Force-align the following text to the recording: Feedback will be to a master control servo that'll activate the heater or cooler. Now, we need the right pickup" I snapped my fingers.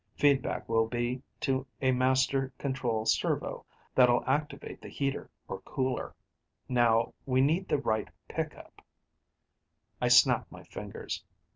Feedback 0.15 0.67
will 0.67 0.87
be 0.87 1.21
to 1.41 1.67
a 1.79 1.91
master 1.91 2.51
control 2.57 3.05
servo 3.05 3.67
that'll 3.93 4.23
activate 4.27 4.81
the 4.81 4.89
heater 4.89 5.29
or 5.47 5.61
cooler. 5.61 6.15
Now, 6.67 7.13
we 7.27 7.39
need 7.39 7.67
the 7.67 7.77
right 7.77 8.07
pickup" 8.27 8.81
I 10.01 10.07
snapped 10.07 10.51
my 10.51 10.63
fingers. 10.63 11.23